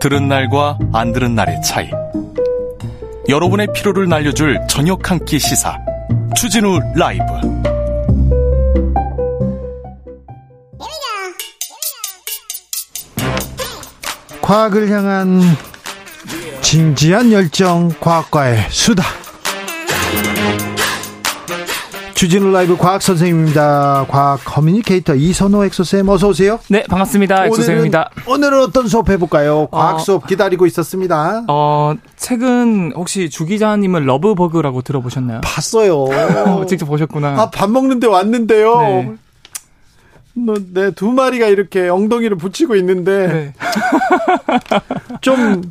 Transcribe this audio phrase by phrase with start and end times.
[0.00, 1.90] 들은 날과 안 들은 날의 차이.
[3.28, 5.76] 여러분의 피로를 날려줄 저녁 한 끼 시사.
[6.36, 7.24] 추진우 라이브.
[14.40, 15.42] 과학을 향한
[16.62, 19.02] 진지한 열정 과학과의 수다.
[22.18, 24.06] 주진우 라이브 과학 선생님입니다.
[24.08, 26.58] 과학 communicator 이선호 엑소쌤 어서 오세요.
[26.68, 27.46] 네, 반갑습니다.
[27.46, 28.10] 엑소쌤입니다.
[28.26, 29.68] 오늘은 어떤 수업 해볼까요?
[29.70, 31.44] 과학 어, 수업 기다리고 있었습니다.
[31.46, 35.42] 어, 최근 혹시 주 기자님은 love bug라고 들어보셨나요?
[35.42, 36.06] 봤어요.
[36.66, 37.40] 직접 보셨구나.
[37.40, 38.80] 아, 밥 먹는데 왔는데요.
[38.80, 39.14] 네.
[40.74, 43.52] 네, 두 마리가 이렇게 엉덩이를 붙이고 있는데 네.
[45.22, 45.70] 좀,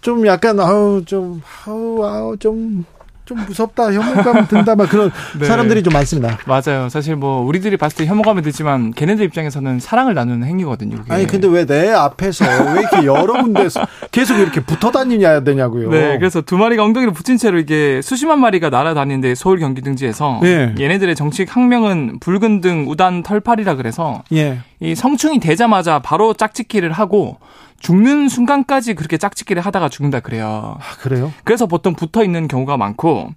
[0.00, 2.84] 좀 약간 아우 좀 아우 아우 좀
[3.28, 5.44] 좀 무섭다 혐오감 든다 막 그런 네.
[5.44, 6.38] 사람들이 좀 많습니다.
[6.46, 6.88] 맞아요.
[6.88, 10.96] 사실 뭐 우리들이 봤을 때 혐오감이 들지만 걔네들 입장에서는 사랑을 나누는 행위거든요.
[10.96, 11.12] 그게.
[11.12, 15.90] 아니 근데 왜 내 앞에서 왜 이렇게 여러 군데서 계속 이렇게 붙어 다니냐 되냐고요.
[15.90, 20.74] 네, 그래서 두 마리가 엉덩이를 붙인 채로 이게 수십만 마리가 날아다니는데 서울 경기 등지에서 예.
[20.80, 24.60] 얘네들의 정식 학명은 붉은 등 우단 털팔이라 그래서 예.
[24.80, 27.36] 이 성충이 되자마자 바로 짝짓기를 하고
[27.80, 30.76] 죽는 순간까지 그렇게 짝짓기를 하다가 죽는다 그래요.
[30.80, 31.32] 아, 그래요?
[31.44, 33.30] 그래서 보통 붙어 있는 경우가 많고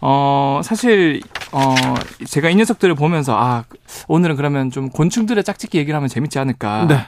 [0.00, 1.20] 어 사실
[1.52, 1.74] 어
[2.26, 3.64] 제가 이 녀석들을 보면서 아
[4.08, 6.86] 오늘은 그러면 좀 곤충들의 짝짓기 얘기를 하면 재밌지 않을까.
[6.86, 6.98] 네.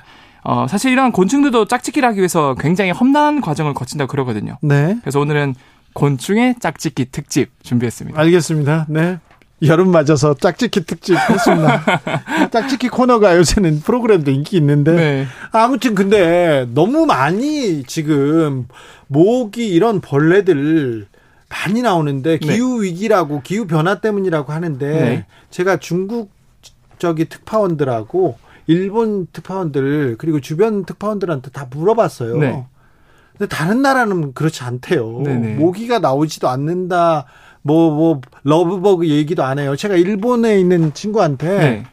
[0.45, 4.59] 어 사실 이런 곤충들도 짝짓기를 하기 위해서 굉장히 험난한 과정을 거친다고 그러거든요.
[4.63, 4.97] 네.
[5.01, 5.55] 그래서 오늘은
[5.93, 8.21] 곤충의 짝짓기 특집 준비했습니다.
[8.21, 8.87] 알겠습니다.
[8.89, 9.19] 네.
[9.63, 11.83] 여름 맞아서 짝짓기 특집 했습니다.
[12.53, 15.27] 짝짓기 코너가 요새는 프로그램도 인기 있는데 네.
[15.51, 18.67] 아무튼 근데 너무 많이 지금
[19.07, 21.07] 모기 이런 벌레들
[21.49, 22.39] 많이 나오는데 네.
[22.39, 25.27] 기후 위기라고 기후 변화 때문이라고 하는데 네.
[25.51, 26.31] 제가 중국
[26.99, 32.37] 저기 특파원들하고 일본 특파원들 그리고 주변 특파원들한테 다 물어봤어요.
[32.39, 32.67] 네.
[33.39, 35.21] 근데 다른 나라는 그렇지 않대요.
[35.23, 35.55] 네네.
[35.55, 37.27] 모기가 나오지도 않는다.
[37.67, 39.75] 뭐, 뭐, 러브버그 얘기도 안 해요.
[39.75, 41.85] 제가 일본에 있는 친구한테, 네.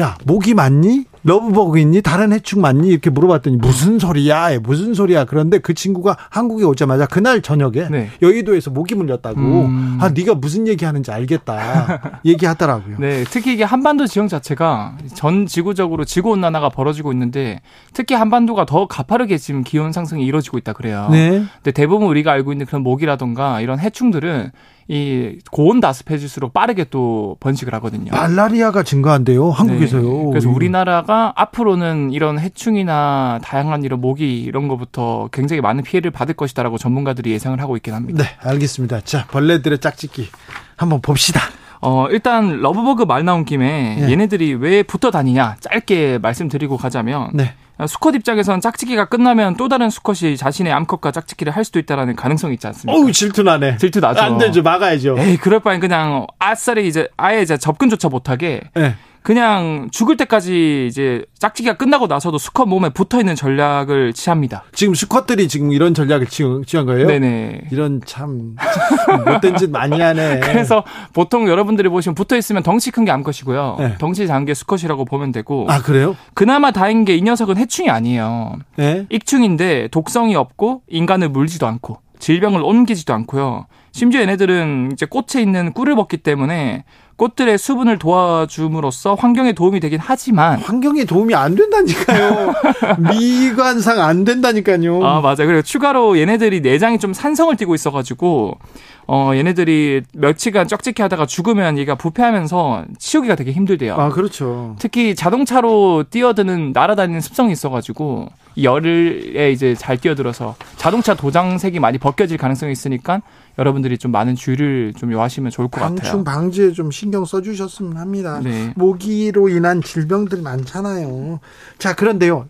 [0.00, 1.04] 야, 모기 맞니?
[1.24, 2.02] 러브버그 있니?
[2.02, 2.88] 다른 해충 맞니?
[2.88, 4.58] 이렇게 물어봤더니 무슨 소리야?
[4.60, 5.24] 무슨 소리야?
[5.24, 8.10] 그런데 그 친구가 한국에 오자마자 그날 저녁에 네.
[8.22, 9.40] 여의도에서 모기 물렸다고.
[9.40, 9.98] 음.
[10.00, 12.20] 아, 네가 무슨 얘기하는지 알겠다.
[12.24, 12.98] 얘기하더라고요.
[12.98, 17.60] 네, 특히 이게 한반도 지형 자체가 전 지구적으로 지구 온난화가 벌어지고 있는데
[17.94, 21.08] 특히 한반도가 더 가파르게 지금 기온 상승이 이루어지고 있다 그래요.
[21.10, 21.42] 네.
[21.56, 24.52] 근데 대부분 우리가 알고 있는 그런 모기라던가 이런 해충들은
[24.88, 28.12] 이 고온 다습해질수록 빠르게 또 번식을 하거든요.
[28.12, 30.02] 말라리아가 증가한대요, 한국에서요.
[30.02, 30.24] 네.
[30.30, 36.78] 그래서 우리나라가 앞으로는 이런 해충이나 다양한 이런 모기 이런 거부터 굉장히 많은 피해를 받을 것이다라고
[36.78, 38.22] 전문가들이 예상을 하고 있긴 합니다.
[38.22, 39.00] 네, 알겠습니다.
[39.02, 40.28] 자, 벌레들의 짝짓기
[40.76, 41.40] 한번 봅시다.
[41.80, 44.10] 어, 일단 러브버그 말 나온 김에 네.
[44.10, 47.52] 얘네들이 왜 붙어 다니냐 짧게 말씀드리고 가자면 네.
[47.86, 52.66] 수컷 입장에선 짝짓기가 끝나면 또 다른 수컷이 자신의 암컷과 짝짓기를 할 수도 있다라는 가능성이 있지
[52.68, 52.96] 않습니까?
[52.98, 53.76] 어우 질투나네.
[53.76, 54.20] 질투나죠.
[54.22, 54.62] 안 되죠.
[54.62, 55.16] 막아야죠.
[55.18, 58.94] 에이 그럴 바엔 그냥 아싸리 이제 아예 이제 접근조차 못하게 네.
[59.24, 64.64] 그냥 죽을 때까지 이제 짝짓기가 끝나고 나서도 수컷 몸에 붙어 있는 전략을 취합니다.
[64.74, 67.06] 지금 수컷들이 지금 이런 전략을 취한 거예요?
[67.06, 67.68] 네네.
[67.72, 68.54] 이런 참
[69.24, 70.40] 못된 짓 많이 하네.
[70.40, 73.76] 그래서 보통 여러분들이 보시면 붙어 있으면 덩치 큰 게 암컷이고요.
[73.78, 73.94] 네.
[73.98, 75.64] 덩치 작은 게 수컷이라고 보면 되고.
[75.70, 76.16] 아 그래요?
[76.34, 78.56] 그나마 다행인 게 이 녀석은 해충이 아니에요.
[78.76, 79.06] 네?
[79.08, 83.66] 익충인데 독성이 없고 인간을 물지도 않고 질병을 옮기지도 않고요.
[83.94, 86.82] 심지어 얘네들은 이제 꽃에 있는 꿀을 먹기 때문에
[87.14, 92.52] 꽃들의 수분을 도와줌으로써 환경에 도움이 되긴 하지만 환경에 도움이 안 된다니까요.
[92.98, 95.04] 미관상 안 된다니까요.
[95.06, 95.46] 아 맞아.
[95.46, 98.58] 그리고 추가로 얘네들이 내장이 좀 산성을 띠고 있어가지고
[99.06, 103.94] 어 얘네들이 며칠간 쩍찍히 하다가 죽으면 얘가 부패하면서 치우기가 되게 힘들대요.
[103.94, 104.74] 아 그렇죠.
[104.80, 108.26] 특히 자동차로 뛰어드는 날아다니는 습성이 있어가지고
[108.60, 113.20] 열에 이제 잘 뛰어들어서 자동차 도장색이 많이 벗겨질 가능성이 있으니까
[113.58, 115.96] 여러분들이 좀 많은 주의를 좀 요하시면 좋을 것 같아요.
[115.96, 118.40] 방충 방지에 좀 신경 써주셨으면 합니다.
[118.42, 118.72] 네.
[118.76, 121.40] 모기로 인한 질병들 많잖아요.
[121.78, 122.48] 자 그런데요.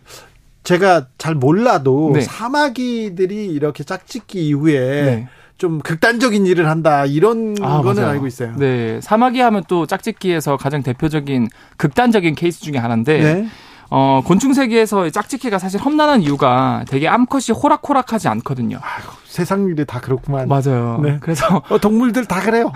[0.63, 2.21] 제가 잘 몰라도 네.
[2.21, 5.27] 사마귀들이 이렇게 짝짓기 이후에 네.
[5.57, 8.13] 좀 극단적인 일을 한다 이런 아, 거는 맞아요.
[8.13, 8.55] 알고 있어요.
[8.57, 11.47] 네, 사마귀 하면 또 짝짓기에서 가장 대표적인
[11.77, 13.47] 극단적인 케이스 중에 하나인데 네.
[13.89, 18.79] 어, 곤충 세계에서 짝짓기가 사실 험난한 이유가 되게 암컷이 호락호락하지 않거든요.
[18.81, 20.47] 아이고, 세상 일이 다 그렇구만.
[20.47, 21.01] 맞아요.
[21.03, 21.17] 네.
[21.19, 22.71] 그래서 어, 동물들 다 그래요.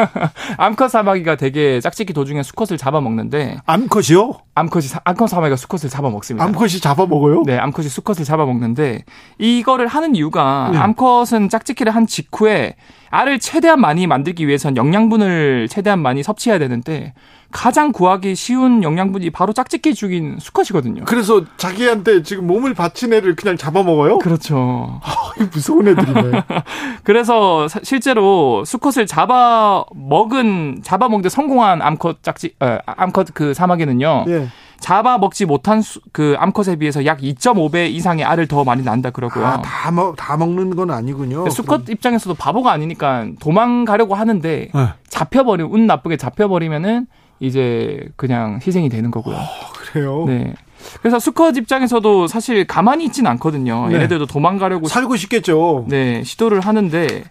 [0.56, 4.32] 암컷 사마귀가 되게 짝짓기 도중에 수컷을 잡아먹는데 암컷이요?
[4.54, 6.42] 암컷이 암컷 사마귀가 수컷을 잡아먹습니다.
[6.42, 7.42] 암컷이 잡아먹어요?
[7.44, 9.04] 네, 암컷이 수컷을 잡아먹는데
[9.36, 10.78] 이거를 하는 이유가 네.
[10.78, 12.76] 암컷은 짝짓기를 한 직후에
[13.10, 17.12] 알을 최대한 많이 만들기 위해선 영양분을 최대한 많이 섭취해야 되는데
[17.50, 21.04] 가장 구하기 쉬운 영양분이 바로 짝짓기 죽인 수컷이거든요.
[21.06, 24.18] 그래서 자기한테 지금 몸을 바친 애를 그냥 잡아먹어요?
[24.18, 25.00] 그렇죠.
[25.02, 25.14] 아,
[25.52, 26.42] 무서운 애들 이네.
[27.04, 34.24] 그래서 실제로 수컷을 잡아 먹은, 잡아 먹는데 성공한 암컷 짝짓, 어, 암컷 그 사마귀는요.
[34.28, 34.48] 예.
[34.80, 39.44] 잡아 먹지 못한 수, 그 암컷에 비해서 약 2.5배 이상의 알을 더 많이 난다 그러고요.
[39.44, 41.50] 아, 다, 먹, 다 먹는 건 아니군요.
[41.50, 41.92] 수컷 그럼.
[41.92, 44.88] 입장에서도 바보가 아니니까 도망가려고 하는데 네.
[45.08, 47.06] 잡혀버리면, 운 나쁘게 잡혀버리면은
[47.40, 49.34] 이제 그냥 희생이 되는 거고요.
[49.36, 49.40] 어,
[49.74, 50.24] 그래요?
[50.26, 50.54] 네.
[51.00, 53.88] 그래서 수컷 입장에서도 사실 가만히 있진 않거든요.
[53.88, 53.96] 네.
[53.96, 55.86] 얘네들도 도망가려고 살고 싶겠죠.
[55.88, 57.24] 네, 시도를 하는데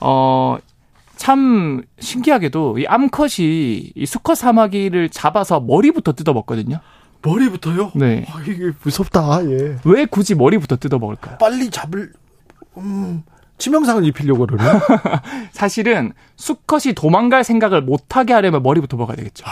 [0.00, 0.58] 어.
[1.16, 6.80] 참 신기하게도 이 암컷이 이 수컷 사마귀를 잡아서 머리부터 뜯어 먹거든요.
[7.22, 7.92] 머리부터요?
[7.94, 8.26] 네.
[8.28, 9.40] 아, 이게 무섭다.
[9.44, 9.76] 예.
[9.84, 11.38] 왜 굳이 머리부터 뜯어 먹을까요?
[11.38, 12.12] 빨리 잡을
[12.76, 13.22] 음,
[13.58, 14.80] 치명상을 입히려고 그러나?
[15.52, 19.44] 사실은 수컷이 도망갈 생각을 못하게 하려면 머리부터 먹어야 되겠죠.
[19.46, 19.50] 아,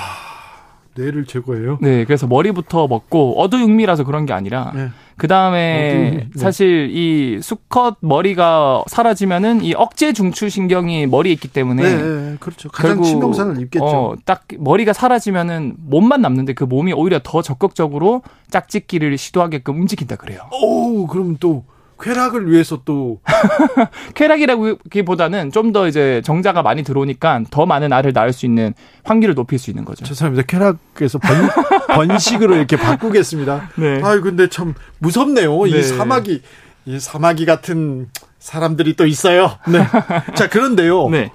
[1.00, 1.79] 뇌를 제거해요?
[1.81, 4.88] 네, 그래서 머리부터 먹고 어두육미라서 그런 게 아니라 네.
[5.17, 6.38] 그 다음에 네.
[6.38, 12.70] 사실 이 수컷 머리가 사라지면은 이 억제 중추 신경이 머리에 있기 때문에 네, 네 그렇죠.
[12.70, 13.85] 가장 치명상을 입겠죠.
[13.85, 20.41] 어, 딱 머리가 사라지면은 몸만 남는데 그 몸이 오히려 더 적극적으로 짝짓기를 시도하게끔 움직인다 그래요.
[20.52, 21.64] 오, 그럼 또
[22.00, 23.20] 쾌락을 위해서 또
[24.14, 28.75] 쾌락이라기보다는 좀 더 이제 정자가 많이 들어오니까 더 많은 알을 낳을 수 있는
[29.05, 30.05] 확률을 높일 수 있는 거죠.
[30.05, 30.44] 죄송합니다.
[30.49, 31.49] 쾌락에서 번,
[31.94, 33.70] 번식으로 이렇게 바꾸겠습니다.
[33.76, 34.00] 네.
[34.02, 35.64] 아 근데 참 무섭네요.
[35.67, 35.79] 네.
[35.79, 36.43] 이 사마귀
[36.87, 38.08] 이 사마귀 같은
[38.41, 39.58] 사람들이 또 있어요.
[39.69, 39.87] 네.
[40.35, 41.08] 자 그런데요.
[41.11, 41.31] 네.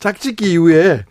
[0.00, 1.04] 짝짓기 이후에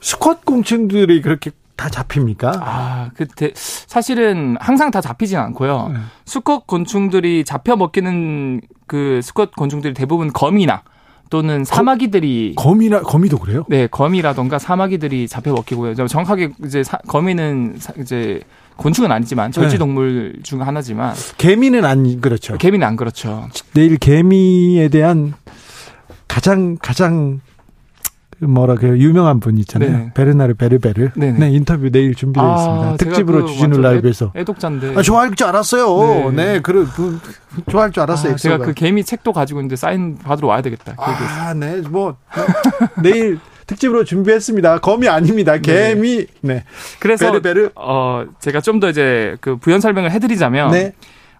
[0.00, 1.50] 수컷 공충들이 그렇게
[1.80, 2.52] 다 잡힙니까?
[2.62, 5.90] 아, 그 사실은 항상 다 잡히진 않고요.
[5.94, 6.00] 네.
[6.26, 10.82] 수컷 곤충들이 잡혀 먹기는 그 수컷 곤충들이 대부분 거미나
[11.30, 13.64] 또는 사마귀들이 거, 미나 거미도 그래요?
[13.68, 15.94] 네, 거미라던가 사마귀들이 잡혀 먹히고요.
[15.94, 18.42] 정확하게 이제 사, 거미는 사, 이제
[18.76, 20.42] 곤충은 아니지만 절지 동물 네.
[20.42, 22.58] 중 하나지만 개미는 안 그렇죠.
[22.58, 23.48] 개미는 안 그렇죠.
[23.72, 25.32] 내일 개미에 대한
[26.28, 27.40] 가장 가장
[28.40, 29.90] 뭐라 그 유명한 분 있잖아요.
[29.90, 30.10] 네.
[30.14, 31.10] 베르나르 베르베르.
[31.14, 31.38] 네네.
[31.38, 32.96] 네 인터뷰 내일 준비되어 아, 있습니다.
[32.96, 34.32] 특집으로 그 주진우 라이브에서.
[34.36, 34.94] 애독자인데.
[34.96, 36.30] 아, 좋아할 줄 알았어요.
[36.30, 37.18] 네, 네 그래 그,
[37.70, 38.32] 좋아할 줄 알았어요.
[38.32, 40.94] 아, 제가 그 개미 책도 가지고 있는데 사인 받으러 와야 되겠다.
[40.96, 42.16] 아, 네, 뭐
[43.02, 44.78] 내일 특집으로 준비했습니다.
[44.78, 45.52] 거미 아닙니다.
[45.52, 45.60] 네.
[45.60, 46.16] 개미.
[46.40, 46.54] 네.
[46.54, 46.64] 네.
[46.98, 47.70] 그래서 베르베르.
[47.76, 50.70] 어 제가 좀 더 이제 그 부연 설명을 해드리자면.
[50.72, 50.92] 네.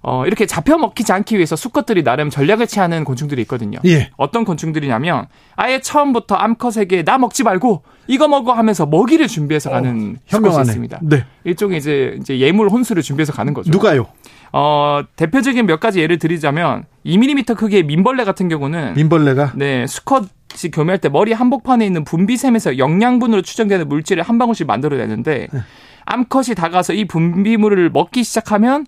[0.02, 3.78] 어, 이렇게 잡혀 먹히지 않기 위해서 수컷들이 나름 전략을 취하는 곤충들이 있거든요.
[3.84, 4.10] 예.
[4.16, 5.26] 어떤 곤충들이냐면
[5.56, 11.00] 아예 처음부터 암컷에게 나 먹지 말고 이거 먹어 하면서 먹이를 준비해서 어, 가는 수컷이 있습니다.
[11.02, 11.24] 네.
[11.44, 13.70] 일종의 이제 이제 예물 혼수를 준비해서 가는 거죠.
[13.70, 14.06] 누가요?
[14.52, 20.24] 어, 대표적인 몇 가지 예를 드리자면 2mm 크기의 민벌레 같은 경우는 민벌레가 네, 수컷
[20.64, 25.60] 이 교미할 때 머리 한복판에 있는 분비샘에서 영양분으로 추정되는 물질을 한 방울씩 만들어내는데 네.
[26.06, 28.84] 암컷이 다가서 이 분비물을 먹기 시작하면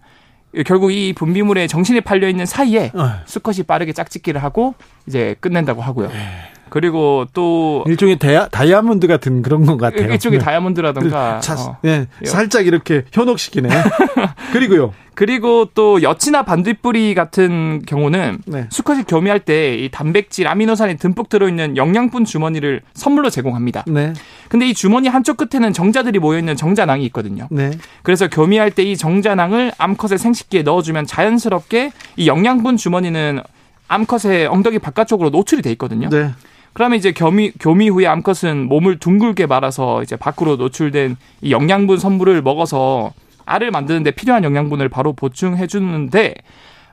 [0.67, 3.21] 결국 이 분비물에 정신이 팔려 있는 사이에 어.
[3.25, 4.75] 수컷이 빠르게 짝짓기를 하고
[5.07, 6.09] 이제 끝낸다고 하고요.
[6.09, 6.53] 네.
[6.73, 10.11] 그리고 또 일종의 다이아, 다이아몬드 같은 그런 것 같아요.
[10.11, 10.45] 일종의 네.
[10.47, 11.77] 다이아몬드라든가 자, 어.
[11.83, 13.69] 네, 살짝 이렇게 현혹시키네.
[14.55, 14.95] 그리고요.
[15.15, 18.67] 그리고 또 여치나 반딧불이 같은 경우는 네.
[18.71, 23.85] 수컷이 교미할 때 이 단백질, 아미노산이 듬뿍 들어있는 영양분 주머니를 선물로 제공합니다.
[23.87, 24.15] 네.
[24.49, 27.49] 근데 이 주머니 한쪽 끝에는 정자들이 모여있는 정자낭이 있거든요.
[27.51, 27.73] 네.
[28.03, 33.43] 그래서 교미할 때 이 정자낭을 암컷의 생식기에 넣어주면 자연스럽게 이 영양분 주머니는
[33.89, 36.09] 암컷의 엉덩이 바깥쪽으로 노출이 돼 있거든요.
[36.09, 36.31] 네.
[36.73, 42.41] 그러면 이제 교미, 교미 후에 암컷은 몸을 둥글게 말아서 이제 밖으로 노출된 이 영양분 선물을
[42.43, 43.13] 먹어서
[43.45, 46.35] 알을 만드는데 필요한 영양분을 바로 보충해 주는데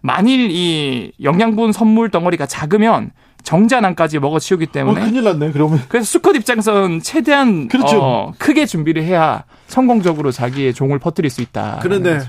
[0.01, 3.11] 만일 이 영양분 선물 덩어리가 작으면
[3.43, 7.99] 정자난까지 먹어치우기 때문에 어, 큰일 났네 그러면 그래서 수컷 입장에서는 최대한 그렇죠.
[8.01, 11.79] 어, 크게 준비를 해야 성공적으로 자기의 종을 퍼뜨릴 수 있다.
[11.81, 12.19] 그런데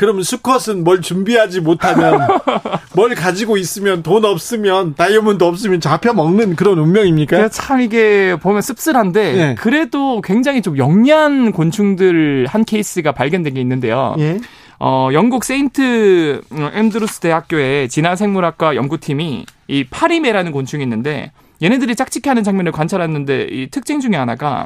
[0.00, 2.26] 그러면 수컷은 뭘 준비하지 못하면
[2.96, 7.50] 뭘 가지고 있으면 돈 없으면 다이아몬드 없으면 잡혀 먹는 그런 운명입니까?
[7.50, 9.54] 참 이게 보면 씁쓸한데 네.
[9.56, 14.16] 그래도 굉장히 좀 영리한 곤충들 한 케이스가 발견된 게 있는데요.
[14.20, 14.40] 예?
[14.78, 21.30] 어, 영국 세인트 앤드루스 대학교의 진화생물학과 연구팀이 이 파리매라는 곤충이 있는데
[21.62, 24.64] 얘네들이 짝짓기하는 장면을 관찰했는데 이 특징 중에 하나가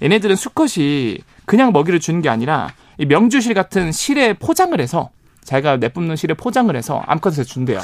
[0.00, 5.10] 얘네들은 수컷이 그냥 먹이를 주는 게 아니라 이 명주실 같은 실에 포장을 해서
[5.44, 7.80] 자기가 내뿜는 실에 포장을 해서 암컷에 준대요.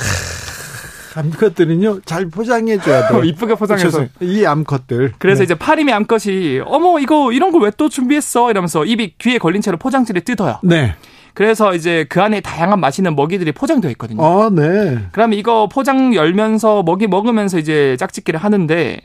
[1.14, 3.22] 암컷들은요 잘 포장해 줘야 돼요.
[3.24, 5.12] 이쁘게 포장해서 이 암컷들.
[5.18, 5.44] 그래서 네.
[5.44, 9.76] 이제 파리미 암컷이 어머 이거 이런 걸 왜 또 준비했어 이러면서 입이 귀에 걸린 채로
[9.76, 10.58] 포장지를 뜯어요.
[10.62, 10.94] 네.
[11.34, 14.22] 그래서 이제 그 안에 다양한 맛있는 먹이들이 포장되어 있거든요.
[14.24, 14.98] 아, 네.
[15.12, 19.00] 그럼 이거 포장 열면서 먹이 먹으면서 이제 짝짓기를 하는데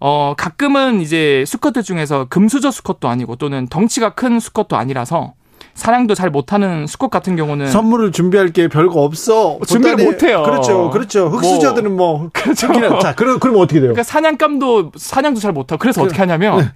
[0.00, 5.34] 어 가끔은 이제 수컷들 중에서 금수저 수컷도 아니고 또는 덩치가 큰 수컷도 아니라서
[5.78, 10.42] 사냥도 잘 못하는 수컷 같은 경우는 선물을 준비할 게 별거 없어 준비를 못해요.
[10.42, 11.28] 그렇죠, 그렇죠.
[11.28, 12.66] 흑수저들은 뭐, 뭐 그렇죠.
[12.98, 13.92] 자, 그럼 그럼 어떻게 돼요?
[13.92, 16.72] 그러니까 사냥감도 사냥도 잘 못하고 그래서 그, 어떻게 하냐면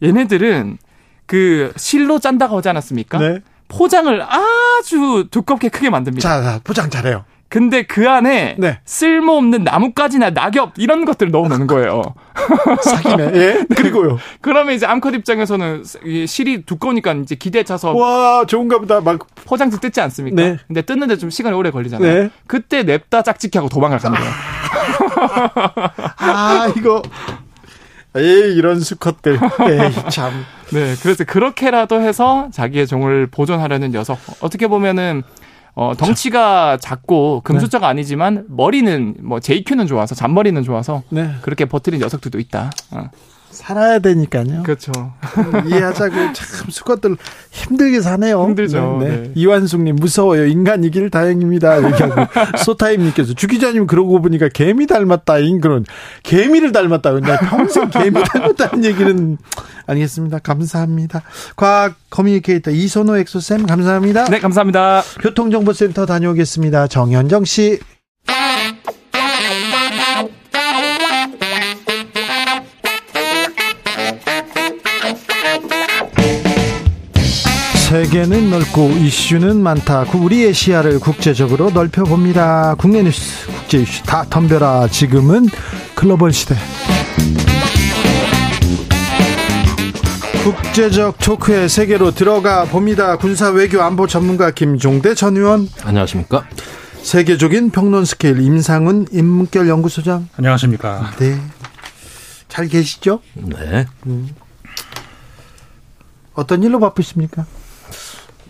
[0.00, 0.08] 네.
[0.08, 0.78] 얘네들은
[1.26, 3.18] 그 실로 짠다고 하지 않았습니까?
[3.18, 3.40] 네.
[3.68, 6.26] 포장을 아주 두껍게 크게 만듭니다.
[6.26, 7.24] 자, 포장 잘해요.
[7.48, 8.80] 근데 그 안에 네.
[8.84, 12.02] 쓸모없는 나뭇가지나 낙엽 이런 것들을 넣어놓는 거예요.
[12.82, 13.30] 사기네.
[13.34, 13.64] 예.
[13.74, 14.18] 그리고요.
[14.40, 15.84] 그러면 이제 암컷 입장에서는
[16.26, 20.42] 실이 두꺼우니까 이제 기대에 차서 와 좋은가 보다 막 포장지 뜯지 않습니까?
[20.42, 20.58] 네.
[20.66, 22.14] 근데 뜯는데 좀 시간이 오래 걸리잖아요.
[22.24, 22.30] 네.
[22.46, 24.32] 그때 냅다 짝짓기하고 도망을 가는 거예요.
[26.18, 27.02] 아 이거
[28.16, 29.34] 에이 이런 수컷들.
[29.34, 30.32] 에이 참.
[30.72, 34.18] 네, 그래서 그렇게라도 해서 자기의 종을 보존하려는 녀석.
[34.40, 35.22] 어떻게 보면은
[35.76, 37.90] 어, 덩치가 작고 금수저가 네.
[37.90, 41.30] 아니지만 머리는 뭐 JQ는 좋아서 잔머리는 좋아서 네.
[41.42, 42.72] 그렇게 버티는 녀석들도 있다.
[42.92, 43.10] 어.
[43.56, 44.62] 살아야 되니까요.
[44.62, 44.92] 그렇죠.
[45.66, 47.16] 이해하자고 참 수컷들
[47.50, 48.44] 힘들게 사네요.
[48.44, 48.98] 힘들죠.
[49.00, 49.08] 네.
[49.08, 49.32] 네.
[49.34, 50.46] 이완숙님 무서워요.
[50.46, 51.78] 인간 이길 다행입니다.
[51.90, 52.14] 얘기하고
[52.62, 55.84] 소타임님께서 주 기자님 그러고 보니까 개미 닮았다인 그런
[56.22, 57.12] 개미를 닮았다.
[57.12, 59.38] 근데 평생 개미 닮았다는 얘기는
[59.86, 60.38] 아니겠습니다.
[60.40, 61.22] 감사합니다.
[61.56, 64.26] 과학 communicator 이선호 엑소쌤 감사합니다.
[64.26, 65.02] 네, 감사합니다.
[65.22, 66.88] 교통정보센터 다녀오겠습니다.
[66.88, 67.78] 정현정 씨.
[77.86, 80.06] 세계는 넓고 이슈는 많다.
[80.12, 82.74] 우리의 시야를 국제적으로 넓혀봅니다.
[82.78, 84.88] 국내 뉴스, 국제 이슈 다 덤벼라.
[84.88, 85.46] 지금은
[85.94, 86.56] 글로벌 시대.
[90.42, 93.16] 국제적 토크의 세계로 들어가 봅니다.
[93.18, 95.68] 군사 외교 안보 전문가 김종대 전 의원.
[95.84, 96.44] 안녕하십니까?
[97.02, 100.28] 세계적인 평론 스케일 임상훈 인문결 연구소장.
[100.36, 101.12] 안녕하십니까?
[101.20, 101.40] 네.
[102.48, 103.20] 잘 계시죠?
[103.34, 103.86] 네.
[104.06, 104.28] 음.
[106.34, 107.46] 어떤 일로 바쁘십니까?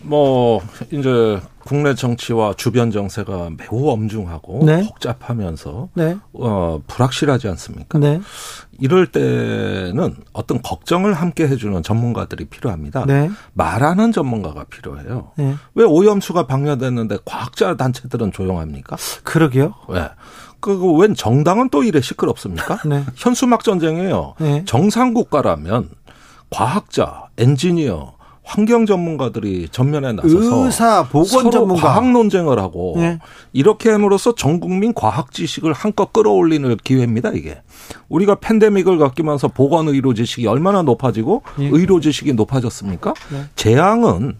[0.07, 0.61] 뭐
[0.91, 4.87] 이제 국내 정치와 주변 정세가 매우 엄중하고 네.
[4.87, 6.17] 복잡하면서 네.
[6.33, 7.99] 어, 불확실하지 않습니까?
[7.99, 8.21] 네.
[8.79, 13.05] 이럴 때는 어떤 걱정을 함께 해주는 전문가들이 필요합니다.
[13.05, 13.29] 네.
[13.53, 15.31] 말하는 전문가가 필요해요.
[15.35, 15.55] 네.
[15.75, 18.95] 왜 오염수가 방류됐는데 과학자 단체들은 조용합니까?
[19.23, 19.73] 그러게요.
[19.89, 20.07] 왜?
[20.61, 22.79] 그웬 정당은 또 이래 시끄럽습니까?
[22.87, 23.03] 네.
[23.15, 24.35] 현수막 전쟁이에요.
[24.65, 25.89] 정상 국가라면
[26.49, 28.16] 과학자, 엔지니어,
[28.47, 33.19] 환경 전문가들이 전면에 나서서 의사, 보건 전문가 과학 논쟁을 하고 네.
[33.51, 37.61] 이렇게 함으로써 전 국민 과학 지식을 한껏 끌어올리는 기회입니다, 이게.
[38.07, 41.69] 우리가 팬데믹을 겪으면서 보건 의료 지식이 얼마나 높아지고 네.
[41.73, 43.13] 의료 지식이 높아졌습니까?
[43.33, 43.43] 네.
[43.55, 44.39] 재앙은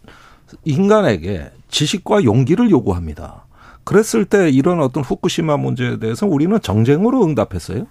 [0.64, 3.46] 인간에게 지식과 용기를 요구합니다.
[3.84, 7.88] 그랬을 때 이런 어떤 후쿠시마 문제에 대해서 우리는 정쟁으로 응답했어요.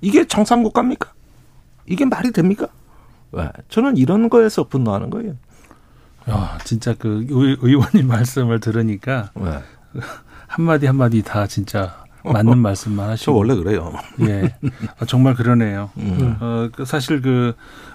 [0.00, 1.12] 이게 정상국가입니까?
[1.86, 2.66] 이게 말이 됩니까?
[3.30, 3.48] 왜?
[3.68, 5.34] 저는 이런 거에서 분노하는 거예요.
[6.30, 9.58] 야, 진짜 그 의원님 말씀을 들으니까 네.
[10.46, 13.32] 한마디 한마디 다 진짜 맞는 말씀만 하시고.
[13.32, 13.92] 저 원래 그래요.
[14.20, 14.54] 예.
[14.98, 15.90] 아, 정말 그러네요.
[15.96, 16.36] 음.
[16.40, 17.54] 어, 그 사실 그,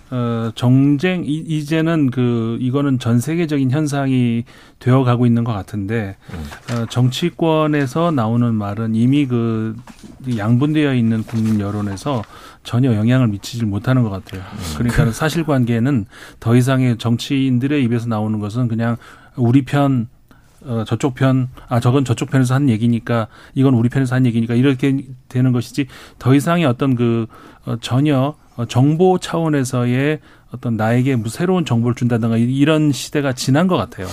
[0.09, 4.43] 어, 정쟁, 이, 이제는 그, 이거는 전 세계적인 현상이
[4.79, 6.73] 되어 가고 있는 것 같은데, 음.
[6.75, 9.75] 어, 정치권에서 나오는 말은 이미 그
[10.37, 12.23] 양분되어 있는 국민 여론에서
[12.67, 14.43] 전혀 영향을 미치지 못하는 것 같아요.
[14.77, 16.05] 그러니까 는 사실관계는
[16.41, 18.97] 더 이상의 정치인들의 입에서 나오는 것은 그냥
[19.37, 20.09] 우리 편
[20.65, 25.05] 어, 저쪽 편, 아, 저건 저쪽 편에서 한 얘기니까, 이건 우리 편에서 한 얘기니까, 이렇게
[25.29, 25.85] 되는 것이지,
[26.17, 27.27] 더 이상의 어떤 그,
[27.65, 30.19] 어, 전혀 어, 정보 차원에서의
[30.51, 34.07] 어떤 나에게 뭐 새로운 정보를 준다든가 이런 시대가 지난 것 같아요.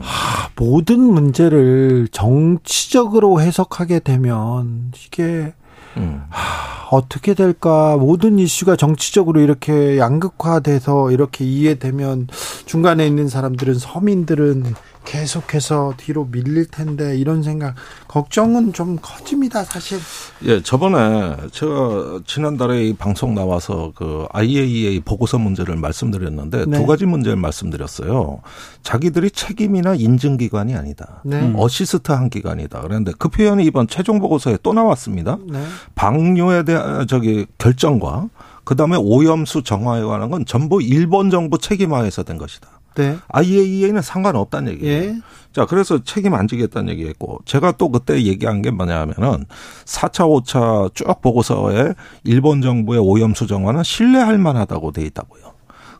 [0.00, 5.52] 하, 모든 문제를 정치적으로 해석하게 되면 이게
[5.96, 6.22] 음.
[6.30, 7.96] 하, 어떻게 될까?
[7.96, 12.28] 모든 이슈가 정치적으로 이렇게 양극화돼서 이렇게 이해되면
[12.66, 17.74] 중간에 있는 사람들은 서민들은 계속해서 뒤로 밀릴 텐데 이런 생각
[18.08, 19.98] 걱정은 좀 커집니다 사실.
[20.44, 26.78] 예, 저번에 제가 지난달에 이 방송 나와서 그 IAEA 보고서 문제를 말씀드렸는데 네.
[26.78, 28.40] 두 가지 문제를 말씀드렸어요.
[28.82, 31.22] 자기들이 책임이나 인증 기관이 아니다.
[31.24, 31.40] 네.
[31.40, 31.54] 음.
[31.56, 32.80] 어시스트한 기관이다.
[32.82, 35.38] 그런데 그 표현이 이번 최종 보고서에 또 나왔습니다.
[35.48, 35.62] 네.
[35.94, 38.28] 방류에 대한 저기 결정과
[38.64, 42.79] 그다음에 오염수 정화에 관한 건 전부 일본 정부 책임하에서 된 것이다.
[42.94, 43.16] 네.
[43.28, 45.02] IAEA는 상관없다는 얘기예요.
[45.02, 45.16] 예.
[45.52, 49.46] 자, 그래서 책임 안 지겠다는 얘기했고 제가 또 그때 얘기한 게 뭐냐면은
[49.84, 51.94] 4차, 5차 쭉 보고서에
[52.24, 55.50] 일본 정부의 오염수 정화는 신뢰할 만하다고 돼 있다고요.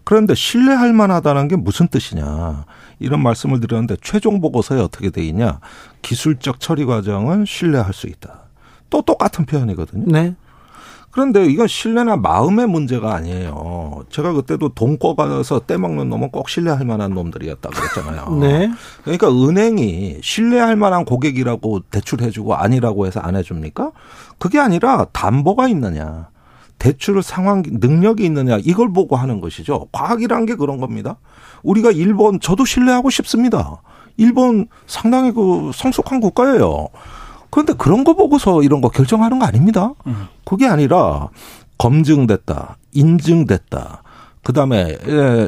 [0.05, 2.65] 그런데 신뢰할 만하다는 게 무슨 뜻이냐.
[2.99, 5.61] 이런 말씀을 드렸는데 최종 보고서에 어떻게 돼 있냐.
[6.03, 8.49] 기술적 처리 과정은 신뢰할 수 있다.
[8.89, 10.05] 또 똑같은 표현이거든요.
[10.07, 10.35] 네.
[11.11, 14.05] 그런데 이건 신뢰나 마음의 문제가 아니에요.
[14.11, 18.37] 제가 그때도 돈 꿔 가서 떼먹는 놈은 꼭 신뢰할 만한 놈들이었다 그랬잖아요.
[18.41, 18.71] 네.
[19.03, 23.93] 그러니까 은행이 신뢰할 만한 고객이라고 대출해주고 아니라고 해서 안 해줍니까?
[24.39, 26.29] 그게 아니라 담보가 있느냐.
[26.79, 29.89] 대출 상황 능력이 있느냐 이걸 보고 하는 것이죠.
[29.93, 31.17] 과학이란 게 그런 겁니다.
[31.63, 33.83] 우리가 일본 저도 신뢰하고 싶습니다.
[34.17, 36.89] 일본 상당히 그 성숙한 국가예요.
[37.51, 39.93] 그런데 그런 거 보고서 이런 거 결정하는 거 아닙니다.
[40.07, 40.29] 음.
[40.45, 41.29] 그게 아니라
[41.79, 44.03] 검증됐다, 인증됐다,
[44.43, 44.97] 그 다음에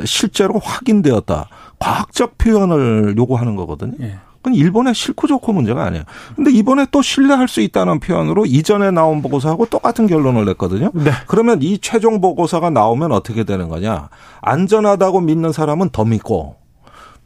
[0.04, 3.92] 실제로 확인되었다, 과학적 표현을 요구하는 거거든요.
[4.00, 4.18] 예.
[4.36, 6.02] 그건 일본의 싫고 좋고 문제가 아니에요.
[6.34, 10.90] 근데 이번에 또 신뢰할 수 있다는 표현으로 이전에 나온 보고서하고 똑같은 결론을 냈거든요.
[10.94, 11.12] 네.
[11.28, 14.08] 그러면 이 최종 보고서가 나오면 어떻게 되는 거냐?
[14.40, 16.56] 안전하다고 믿는 사람은 더 믿고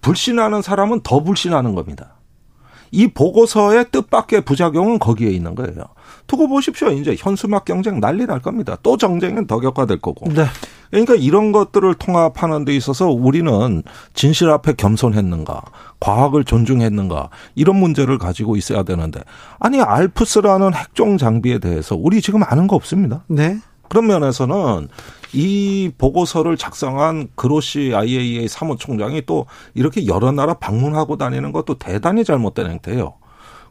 [0.03, 2.16] 불신하는 사람은 더 불신하는 겁니다.
[2.97, 5.85] 이 보고서의 뜻밖의 부작용은 거기에 있는 거예요.
[6.27, 6.89] 두고 보십시오.
[6.89, 8.79] 이제 현수막 경쟁 난리 날 겁니다.
[8.83, 10.33] 또 정쟁은 더 격화될 거고.
[10.33, 10.47] 네.
[10.91, 13.83] 그러니까 이런 것들을 통합하는 데 있어서 우리는
[14.15, 15.61] 진실 앞에 겸손했는가,
[16.01, 19.21] 과학을 존중했는가 이런 문제를 가지고 있어야 되는데
[19.59, 23.25] 아니 알프스라는 핵종 장비에 대해서 우리 지금 아는 거 없습니다.
[23.29, 23.59] 네.
[23.89, 24.89] 그런 면에서는
[25.33, 32.71] 이 보고서를 작성한 그로시 IAEA 사무총장이 또 이렇게 여러 나라 방문하고 다니는 것도 대단히 잘못된
[32.71, 33.15] 행태예요.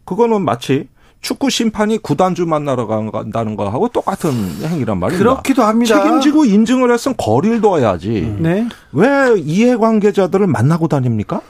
[0.05, 0.87] 그거는 마치
[1.21, 4.31] 축구 심판이 구단주 만나러 간다는 거하고 똑같은
[4.61, 5.17] 행위란 말입니다.
[5.17, 6.03] 그렇기도 합니다.
[6.03, 8.35] 책임지고 인증을 했으면 거리를 둬야지.
[8.37, 8.67] 네.
[8.91, 11.41] 왜 이해관계자들을 만나고 다닙니까?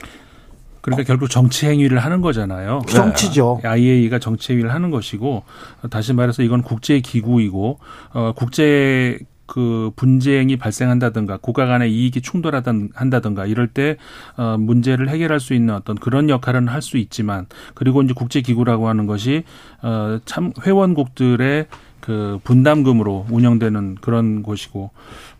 [0.80, 1.04] 그러니까 어.
[1.04, 2.82] 결국 정치 행위를 하는 거잖아요.
[2.88, 3.60] 정치죠.
[3.64, 5.42] IAEA가 정치 행위를 하는 것이고
[5.90, 7.78] 다시 말해서 이건 국제 기구이고
[8.14, 13.96] 어 국제 그 분쟁이 발생한다든가 국가 간의 이익이 충돌한다든가 이럴 때
[14.36, 18.88] 어, 문제를 해결할 수 있는 어떤 그런 역할은 할 수 있지만 그리고 이제 국제 기구라고
[18.88, 19.42] 하는 것이
[19.82, 21.66] 어, 참 회원국들의
[22.00, 24.90] 그 분담금으로 운영되는 그런 곳이고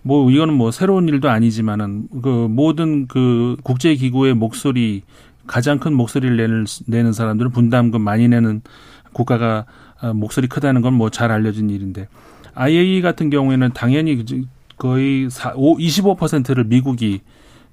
[0.03, 5.03] 뭐 이거는 뭐 새로운 일도 아니지만은 그 모든 그 국제 기구의 목소리
[5.47, 8.63] 가장 큰 목소리를 내는 내는 사람들은 분담금 많이 내는
[9.13, 9.67] 국가가
[10.03, 12.09] 어, 목소리 크다는 건 뭐 잘 알려진 일인데
[12.57, 14.25] IAEA 같은 경우에는 당연히
[14.77, 17.21] 거의 25%를 미국이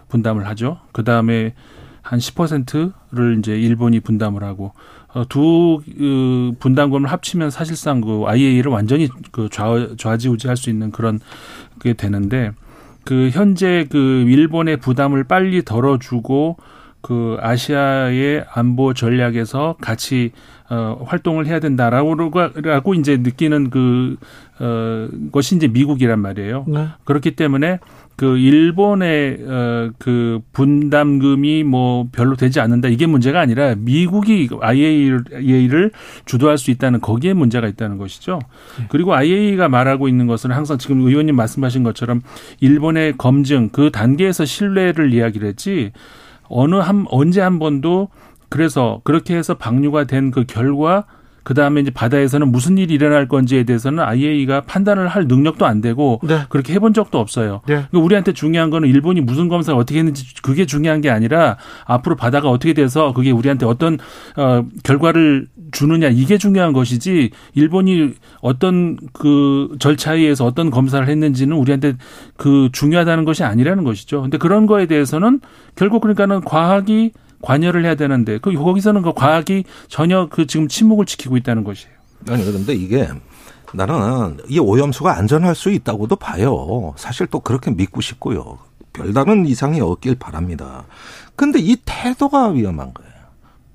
[0.09, 0.79] 분담을 하죠.
[0.91, 1.53] 그 다음에
[2.01, 4.73] 한 10%를 이제 일본이 분담을 하고
[5.13, 11.19] 어, 두 그, 분담금을 합치면 사실상 그 IAEA를 완전히 그 좌, 좌지우지할 수 있는 그런
[11.81, 12.51] 게 되는데
[13.05, 16.57] 그 현재 그 일본의 부담을 빨리 덜어주고
[17.03, 20.31] 그 아시아의 안보 전략에서 같이
[20.69, 22.15] 어 활동을 해야 된다라고
[22.63, 24.15] 라고 이제 느끼는 그
[24.59, 26.63] 어, 것이 이제 미국이란 말이에요.
[26.67, 26.87] 네.
[27.03, 27.79] 그렇기 때문에
[28.15, 35.91] 그 일본의 어, 그 분담금이 뭐 별로 되지 않는다 이게 문제가 아니라 미국이 IAEA를
[36.23, 38.39] 주도할 수 있다는 거기에 문제가 있다는 것이죠.
[38.79, 38.85] 네.
[38.89, 42.21] 그리고 IAEA가 말하고 있는 것은 항상 지금 의원님 말씀하신 것처럼
[42.61, 45.91] 일본의 검증 그 단계에서 신뢰를 이야기를 했지
[46.53, 48.09] 어느 한 언제 한 번도
[48.49, 51.05] 그래서 그렇게 해서 방류가 된 그 결과
[51.43, 56.19] 그 다음에 이제 바다에서는 무슨 일이 일어날 건지에 대해서는 IAEA가 판단을 할 능력도 안 되고
[56.23, 56.41] 네.
[56.49, 57.61] 그렇게 해본 적도 없어요.
[57.67, 57.85] 네.
[57.89, 62.49] 그러니까 우리한테 중요한 거는 일본이 무슨 검사를 어떻게 했는지 그게 중요한 게 아니라 앞으로 바다가
[62.49, 63.97] 어떻게 돼서 그게 우리한테 어떤
[64.37, 71.95] 어 결과를 주느냐 이게 중요한 것이지 일본이 어떤 그 절차에 의해서 어떤 검사를 했는지는 우리한테
[72.37, 74.21] 그 중요하다는 것이 아니라는 것이죠.
[74.21, 75.41] 근데 그런 거에 대해서는
[75.75, 77.11] 결국 그러니까는 과학이
[77.43, 81.93] 관여를 해야 되는데 그 거기서는 그 과학이 전혀 그 지금 침묵을 지키고 있다는 것이에요.
[82.29, 83.07] 아니 그런데 이게
[83.73, 86.93] 나는 이 오염수가 안전할 수 있다고도 봐요.
[86.95, 88.59] 사실 또 그렇게 믿고 싶고요.
[88.93, 90.85] 별다른 이상이 없길 바랍니다.
[91.35, 93.11] 근데 이 태도가 위험한 거예요.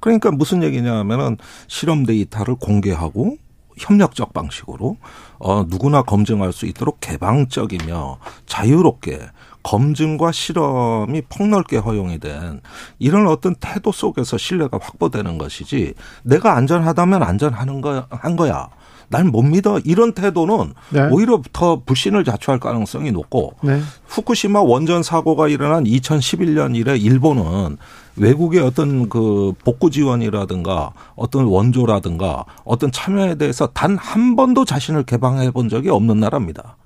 [0.00, 3.37] 그러니까 무슨 얘기냐면은 실험 데이터를 공개하고
[3.76, 4.96] 협력적 방식으로
[5.38, 9.20] 어 누구나 검증할 수 있도록 개방적이며 자유롭게
[9.68, 12.61] 검증과 실험이 폭넓게 허용이 된
[12.98, 18.68] 이런 어떤 태도 속에서 신뢰가 확보되는 것이지 내가 안전하다면 안전하는 거 한 거야.
[19.11, 21.09] 날못 믿어 이런 태도는 네.
[21.11, 23.81] 오히려 더 불신을 자초할 가능성이 높고 네.
[24.07, 27.78] 후쿠시마 원전 사고가 일어난 2011년 이래 일본은
[28.16, 35.50] 외국의 어떤 그 복구 지원이라든가 어떤 원조라든가 어떤 참여에 대해서 단 한 번도 자신을 개방해
[35.52, 36.76] 본 적이 없는 나라입니다.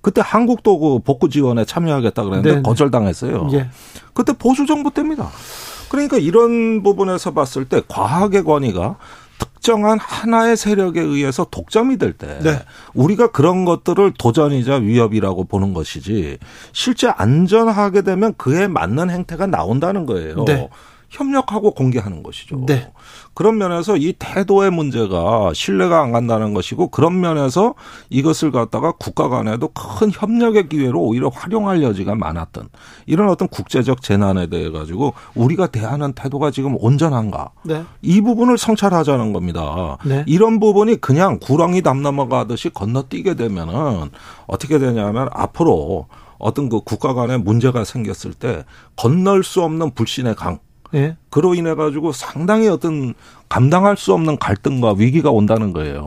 [0.00, 2.62] 그때 한국도 그 복구 지원에 참여하겠다 그랬는데 네.
[2.62, 3.48] 거절당했어요.
[3.52, 3.68] 예.
[4.14, 5.28] 그때 보수 정부 때입니다.
[5.90, 8.96] 그러니까 이런 부분에서 봤을 때 과학의 권위가
[9.38, 12.62] 특정한 하나의 세력에 의해서 독점이 될때 네.
[12.94, 16.38] 우리가 그런 것들을 도전이자 위협이라고 보는 것이지
[16.72, 20.44] 실제 안전하게 되면 그에 맞는 행태가 나온다는 거예요.
[20.44, 20.68] 네.
[21.10, 22.64] 협력하고 공개하는 것이죠.
[22.66, 22.90] 네.
[23.34, 27.74] 그런 면에서 이 태도의 문제가 신뢰가 안 간다는 것이고 그런 면에서
[28.10, 32.68] 이것을 갖다가 국가 간에도 큰 협력의 기회로 오히려 활용할 여지가 많았던
[33.06, 37.84] 이런 어떤 국제적 재난에 대해 가지고 우리가 대하는 태도가 지금 온전한가 네.
[38.02, 39.98] 이 부분을 성찰하자는 겁니다.
[40.04, 40.24] 네.
[40.26, 44.10] 이런 부분이 그냥 구렁이 담 넘어가듯이 건너뛰게 되면은
[44.46, 46.06] 어떻게 되냐면 앞으로
[46.38, 48.64] 어떤 그 국가 간에 문제가 생겼을 때
[48.96, 50.58] 건널 수 없는 불신의 강
[50.94, 51.16] 예.
[51.30, 53.14] 그로 인해 가지고 상당히 어떤
[53.48, 56.04] 감당할 수 없는 갈등과 위기가 온다는 거예요.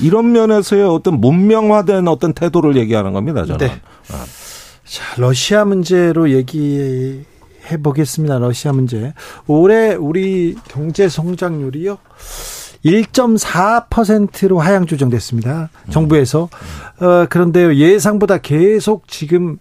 [0.00, 3.44] 이런 면에서의 어떤 문명화된 어떤 태도를 얘기하는 겁니다.
[3.44, 3.58] 저는.
[3.58, 3.72] 네.
[3.74, 4.24] 어.
[4.84, 7.24] 자, 러시아 문제로 얘기
[7.70, 8.38] 해 보겠습니다.
[8.38, 9.14] 러시아 문제.
[9.46, 11.98] 올해 우리 경제 성장률이요.
[12.84, 15.70] 1.4%로 하향 조정됐습니다.
[15.90, 16.50] 정부에서.
[17.00, 19.58] 어, 그런데요, 예상보다 계속 지금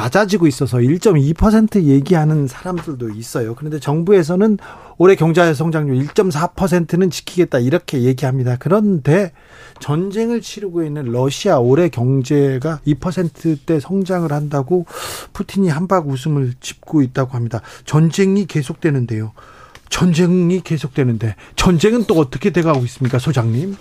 [0.00, 3.54] 낮아지고 있어서 1.2% 얘기하는 사람들도 있어요.
[3.54, 4.58] 그런데 정부에서는
[4.96, 8.56] 올해 경제 성장률 1.4%는 지키겠다 이렇게 얘기합니다.
[8.58, 9.32] 그런데
[9.80, 14.86] 전쟁을 치르고 있는 러시아 올해 경제가 2%대 성장을 한다고
[15.34, 17.60] 푸틴이 한박 웃음을 짚고 있다고 합니다.
[17.84, 19.32] 전쟁이 계속되는데요.
[19.90, 23.76] 전쟁이 계속되는데 전쟁은 또 어떻게 돼가고 있습니까, 소장님?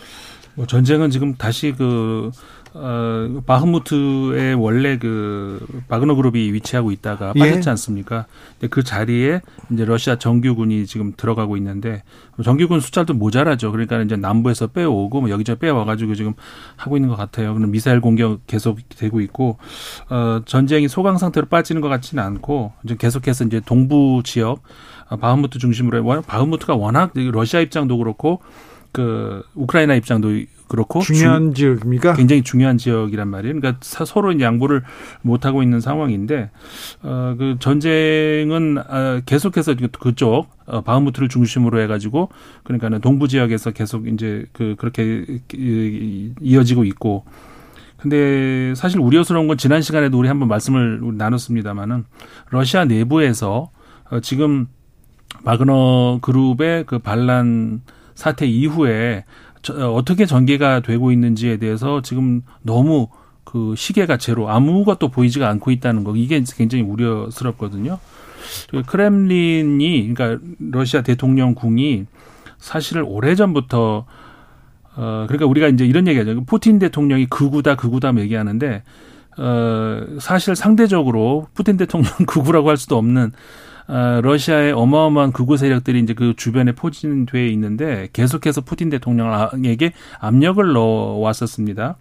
[0.55, 2.31] 뭐 전쟁은 지금 다시 그
[2.73, 7.39] 어, 바흐무트의 원래 그 바그너 그룹이 위치하고 있다가 예.
[7.39, 7.71] 빠졌지 예.
[7.71, 8.25] 않습니까?
[8.53, 12.03] 근데 그 자리에 이제 러시아 정규군이 지금 들어가고 있는데
[12.43, 13.71] 정규군 숫자도 모자라죠.
[13.71, 16.33] 그러니까 이제 남부에서 빼오고 뭐 여기저기 빼와가지고 지금
[16.75, 17.53] 하고 있는 것 같아요.
[17.55, 19.57] 그럼 미사일 공격 계속 되고 있고
[20.09, 24.61] 어, 전쟁이 소강 상태로 빠지는 것 같지는 않고 이제 계속해서 이제 동부 지역
[25.09, 28.41] 어, 바흐무트 중심으로 바흐무트가 워낙 러시아 입장도 그렇고
[28.91, 30.29] 그 우크라이나 입장도
[30.67, 32.13] 그렇고 중요한 주, 지역입니까?
[32.13, 33.59] 굉장히 중요한 지역이란 말이에요.
[33.59, 34.83] 그러니까 서로 양보를
[35.23, 36.51] 못 하고 있는 상황인데
[37.03, 42.29] 어 그 전쟁은 아, 계속해서 그쪽 어, 바흐무트를 중심으로 해가지고
[42.63, 45.25] 그러니까는 동부 지역에서 계속 이제 그 그렇게
[46.41, 47.25] 이어지고 있고
[47.97, 52.05] 근데 사실 우려스러운 건 지난 시간에도 우리 한번 말씀을 나눴습니다마는
[52.49, 53.71] 러시아 내부에서
[54.09, 54.67] 어, 지금
[55.43, 57.81] 마그너 그룹의 그 반란
[58.19, 59.23] 사태 이후에
[59.71, 63.07] 어, 어떻게 전개가 되고 있는지에 대해서 지금 너무
[63.45, 67.97] 그 시계가 제로 아무것도 보이지가 않고 있다는 거 이게 굉장히 우려스럽거든요.
[68.85, 72.05] 크렘린이 그러니까 러시아 대통령궁이
[72.57, 74.05] 사실 오래 전부터
[74.95, 76.43] 어 그러니까 우리가 이제 이런 얘기하죠.
[76.43, 78.83] 푸틴 대통령이 극우다 극우다 얘기하는데
[79.37, 83.31] 어 사실 상대적으로 푸틴 대통령 극우라고 할 수도 없는 어,
[83.89, 91.97] 러시아의 어마어마한 극우 세력들이 이제 그 주변에 포진돼 있는데 계속해서 푸틴 대통령에게 압력을 넣어왔었습니다.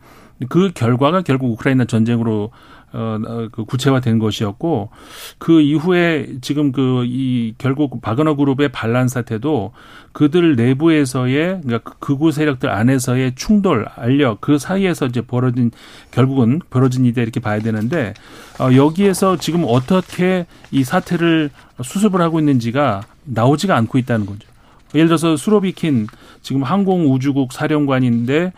[0.49, 2.51] 그 결과가 결국 우크라이나 전쟁으로
[2.93, 4.91] 어, 어, 그 구체화된 것이었고
[5.39, 9.73] 그 이후에 지금 그 이 결국 바그너 그룹의 반란 사태도
[10.13, 15.71] 그들 내부에서의 그러니까 극우 세력들 안에서의 충돌, 알력 그 사이에서 이제 벌어진
[16.11, 18.15] 결국은 벌어진 일이다 이렇게 봐야 되는데
[18.61, 21.51] 어, 여기에서 지금 어떻게 이 사태를
[21.83, 24.49] 수습을 하고 있는지가 나오지가 않고 있다는 거죠.
[24.95, 26.07] 예를 들어서 수로비킨
[26.43, 28.53] 지금 항공우주국 사령관인데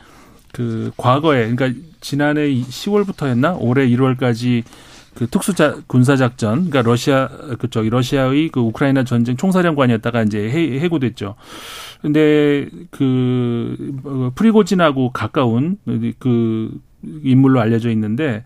[0.53, 4.64] 그 과거에 그러니까 지난해 10월부터였나 올해 1월까지
[5.14, 10.80] 그 특수자 군사 작전, 그러니까 러시아 그 저기 러시아의 그 우크라이나 전쟁 총사령관이었다가 이제 해,
[10.80, 11.34] 해고됐죠.
[12.00, 15.78] 근데 그 어, 프리고진하고 가까운
[16.18, 16.80] 그
[17.22, 18.44] 인물로 알려져 있는데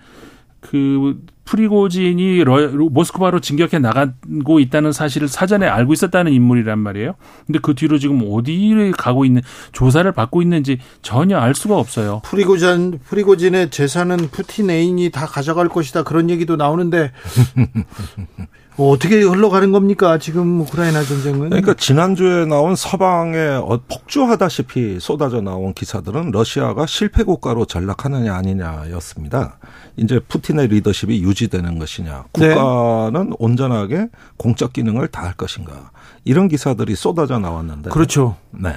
[0.65, 7.17] 그 프리고진이 러, 모스크바로 진격해 나가고 있다는 사실을 사전에 알고 있었다는 인물이란 말이에요.
[7.47, 12.23] 근데 그 뒤로 지금 어디를 가고 있는 조사를 받고 있는지 전혀 알 수가 없어요.
[12.25, 17.13] 프리고진 프리고진의 재산은 푸틴 애인이 다 가져갈 것이다 그런 얘기도 나오는데
[17.55, 17.67] 뭐
[18.77, 20.19] 어떻게 흘러가는 겁니까?
[20.19, 21.51] 지금 우크라이나 전쟁은?
[21.51, 29.59] 그러니까 지난주에 나온 서방에 어, 폭주하다시피 쏟아져 나온 기사들은 러시아가 실패 국가로 전락하느냐 아니냐였습니다.
[29.97, 32.49] 이제 푸틴의 리더십이 유지되는 것이냐, 네.
[32.55, 33.37] 국가는 네.
[33.39, 35.91] 온전하게 공적 기능을 다할 것인가.
[36.25, 37.91] 이런 기사들이 쏟아져 나왔는데.
[37.91, 38.37] 그렇죠.
[38.51, 38.71] 네.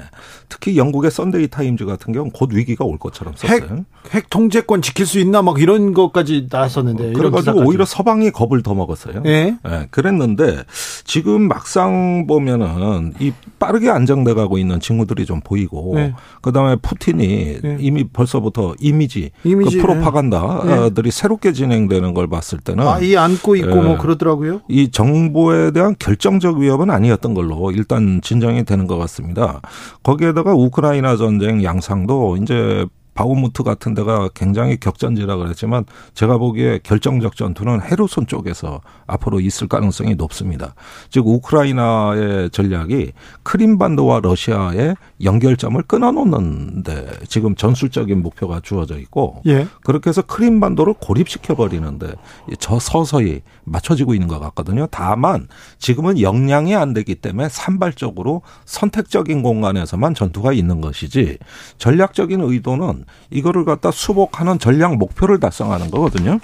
[0.48, 3.84] 특히 영국의 썬데이 타임즈 같은 경우는 곧 위기가 올 것처럼 썼어요.
[4.04, 7.14] 핵, 핵 통제권 지킬 수 있나 막 이런 것까지 나왔었는데.
[7.14, 9.22] 그래가지고 오히려 서방이 겁을 더 먹었어요.
[9.22, 9.56] 네.
[9.64, 9.87] 네.
[9.90, 10.64] 그랬는데
[11.04, 16.14] 지금 막상 보면은 이 빠르게 안정돼 가고 있는 친구들이 좀 보이고 네.
[16.42, 17.76] 그다음에 푸틴이 네.
[17.80, 21.16] 이미 벌써부터 이미지, 이미지 그 프로파간다들이 네.
[21.16, 24.60] 새롭게 진행되는 걸 봤을 때는 아, 이 안고 있고 뭐 예, 그러더라고요.
[24.68, 29.60] 이 정보에 대한 결정적 위협은 아니었던 걸로 일단 진정이 되는 것 같습니다.
[30.02, 32.86] 거기에다가 우크라이나 전쟁 양상도 이제
[33.18, 40.14] 바우무트 같은 데가 굉장히 격전지라 그랬지만 제가 보기에 결정적 전투는 헤르손 쪽에서 앞으로 있을 가능성이
[40.14, 40.76] 높습니다.
[41.10, 43.10] 즉 우크라이나의 전략이
[43.42, 49.66] 크림반도와 러시아의 연결점을 끊어놓는데 지금 전술적인 목표가 주어져 있고 예.
[49.82, 52.12] 그렇게 해서 크림반도를 고립시켜 버리는데
[52.60, 54.86] 저 서서히 맞춰지고 있는 것 같거든요.
[54.92, 61.38] 다만 지금은 역량이 안 되기 때문에 산발적으로 선택적인 공간에서만 전투가 있는 것이지
[61.78, 66.38] 전략적인 의도는 이거를 갖다 수복하는 전략 목표를 달성하는 거거든요.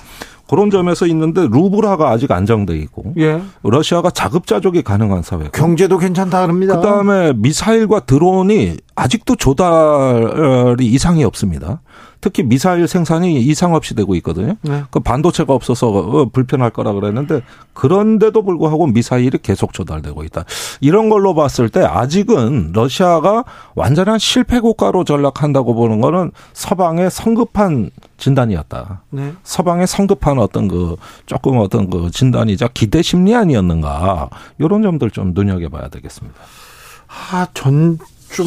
[0.48, 3.40] 그런 점에서 있는데 루브라가 아직 안정돼 있고 예.
[3.62, 6.76] 러시아가 자급자족이 가능한 사회 경제도 괜찮다 그럽니다.
[6.76, 11.80] 그다음에 미사일과 드론이 아직도 조달이 이상이 없습니다.
[12.20, 14.54] 특히 미사일 생산이 이상 없이 되고 있거든요.
[14.62, 14.84] 네.
[14.90, 17.42] 그 반도체가 없어서 어, 불편할 거라 그랬는데
[17.74, 20.44] 그런데도 불구하고 미사일이 계속 조달되고 있다.
[20.80, 27.90] 이런 걸로 봤을 때 아직은 러시아가 완전한 실패 국가로 전락한다고 보는 거는 서방의 성급한
[28.24, 29.02] 진단이었다.
[29.10, 29.34] 네.
[29.42, 35.88] 서방의 성급한 어떤 그 조금 어떤 그 진단이자 기대 심리 아니었는가 이런 점들 좀 눈여겨봐야
[35.88, 36.34] 되겠습니다.
[37.08, 37.98] 아, 전
[38.34, 38.46] 좀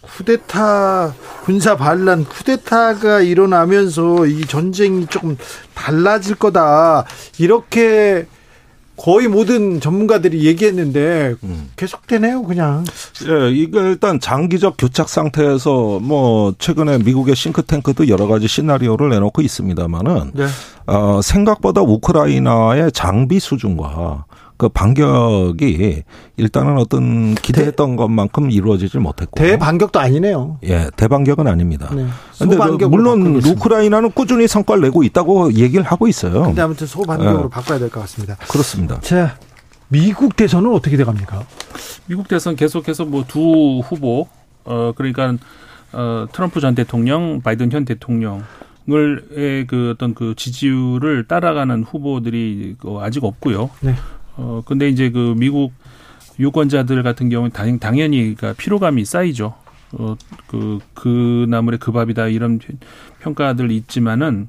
[0.00, 1.12] 쿠데타
[1.44, 5.36] 군사 반란 쿠데타가 일어나면서 이 전쟁이 조금
[5.74, 7.04] 달라질 거다
[7.38, 8.26] 이렇게
[8.96, 11.70] 거의 모든 전문가들이 얘기했는데 음.
[11.76, 12.84] 계속되네요, 그냥.
[13.28, 20.32] 예, 이게 일단 장기적 교착 상태에서 뭐 최근에 미국의 싱크탱크도 여러 가지 시나리오를 내놓고 있습니다만은
[20.34, 20.46] 네.
[20.86, 26.02] 어, 생각보다 우크라이나의 장비 수준과 그 반격이
[26.36, 30.58] 일단은 어떤 기대했던 대, 것만큼 이루어지질 못했고 대반격도 아니네요.
[30.64, 31.90] 예, 대반격은 아닙니다.
[31.94, 32.06] 네.
[32.38, 36.42] 근데 그 물론 우크라이나는 꾸준히 성과를 내고 있다고 얘기를 하고 있어요.
[36.44, 37.48] 근데 아무튼 소반격으로 예.
[37.50, 38.36] 바꿔야 될 것 같습니다.
[38.48, 39.00] 그렇습니다.
[39.00, 39.36] 자,
[39.88, 41.44] 미국 대선은 어떻게 돼 갑니까?
[42.06, 44.28] 미국 대선 계속해서 뭐 두 후보
[44.64, 45.34] 어 그러니까
[45.92, 48.42] 어 트럼프 전 대통령, 바이든 현 대통령
[48.90, 53.70] 을의 그 어떤 그 지지율을 따라가는 후보들이 그 아직 없고요.
[53.80, 53.94] 네.
[54.36, 55.72] 어 근데 이제 그 미국
[56.38, 59.54] 유권자들 같은 경우는 당, 당연히 그러니까 피로감이 쌓이죠.
[59.92, 62.58] 어그 그 나물의 그 밥이다 이런
[63.20, 64.48] 평가들 있지만은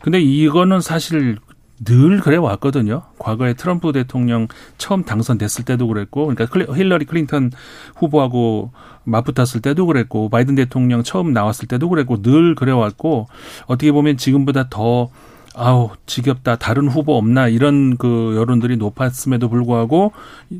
[0.00, 1.38] 근데 이거는 사실
[1.84, 3.02] 늘 그래 왔거든요.
[3.18, 7.50] 과거에 트럼프 대통령 처음 당선됐을 때도 그랬고, 그러니까 힐러리 클린턴
[7.96, 8.70] 후보하고
[9.04, 13.26] 맞붙었을 때도 그랬고, 바이든 대통령 처음 나왔을 때도 그랬고, 늘 그래 왔고,
[13.66, 15.10] 어떻게 보면 지금보다 더
[15.56, 20.12] 아우 지겹다 다른 후보 없나 이런 그 여론들이 높았음에도 불구하고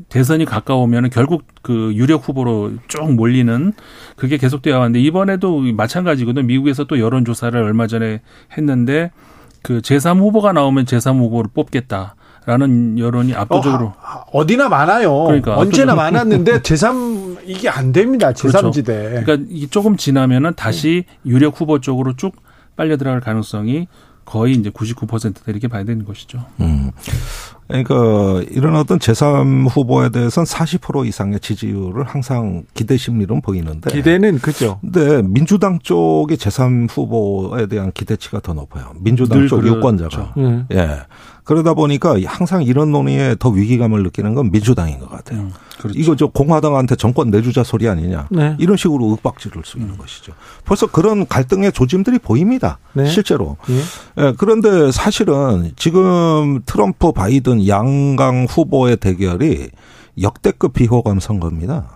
[0.09, 3.73] 대선이 가까우면 결국 그 유력 후보로 쭉 몰리는
[4.15, 8.21] 그게 계속되어 왔는데 이번에도 마찬가지거든요 미국에서 또 여론 조사를 얼마 전에
[8.57, 9.11] 했는데
[9.61, 12.15] 그 제3 후보가 나오면 제3 후보를 뽑겠다.
[12.47, 13.93] 라는 여론이 압도적으로
[14.31, 15.23] 어, 디나 많아요.
[15.23, 18.33] 그러니까 언제나 많았는데 제3 이게 안 됩니다.
[18.33, 18.85] 제3지대.
[18.85, 19.25] 그렇죠.
[19.25, 22.35] 그러니까 조금 지나면은 다시 유력 후보 쪽으로 쭉
[22.75, 23.87] 빨려 들어갈 가능성이
[24.25, 26.43] 거의 이제 99%다 이렇게 봐야 되는 것이죠.
[26.59, 26.91] 음.
[27.67, 34.79] 그러니까 이런 어떤 제3 후보에 대해서는 40% 이상의 지지율을 항상 기대 심리로 보이는데 기대는 그죠.
[34.81, 38.93] 근데 민주당 쪽의 제3 후보에 대한 기대치가 더 높아요.
[38.99, 39.77] 민주당 쪽 그렇죠.
[39.77, 40.33] 유권자가.
[40.37, 40.67] 음.
[40.73, 41.01] 예.
[41.45, 45.41] 그러다 보니까 항상 이런 논의에 더 위기감을 느끼는 건 민주당인 것 같아요.
[45.41, 45.97] 음, 그렇죠.
[45.97, 48.27] 이거 저 공화당한테 정권 내주자 소리 아니냐.
[48.31, 48.55] 네.
[48.59, 49.97] 이런 식으로 윽박지를 수 있는 음.
[49.97, 50.33] 것이죠.
[50.65, 52.79] 벌써 그런 갈등의 조짐들이 보입니다.
[52.93, 53.05] 네.
[53.05, 53.57] 실제로.
[53.69, 54.25] 예.
[54.25, 54.33] 예.
[54.37, 59.69] 그런데 사실은 지금 트럼프 바이든 양강 후보의 대결이
[60.19, 61.94] 역대급 비호감 선거입니다.